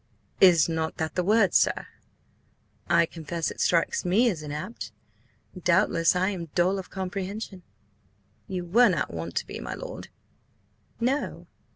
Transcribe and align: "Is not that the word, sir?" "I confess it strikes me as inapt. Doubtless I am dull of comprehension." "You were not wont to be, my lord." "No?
"Is 0.39 0.67
not 0.67 0.97
that 0.97 1.13
the 1.13 1.23
word, 1.23 1.53
sir?" 1.53 1.85
"I 2.89 3.05
confess 3.05 3.51
it 3.51 3.61
strikes 3.61 4.03
me 4.03 4.31
as 4.31 4.41
inapt. 4.41 4.91
Doubtless 5.55 6.15
I 6.15 6.29
am 6.29 6.47
dull 6.55 6.79
of 6.79 6.89
comprehension." 6.89 7.61
"You 8.47 8.65
were 8.65 8.89
not 8.89 9.13
wont 9.13 9.35
to 9.35 9.45
be, 9.45 9.59
my 9.59 9.75
lord." 9.75 10.07
"No? 10.99 11.45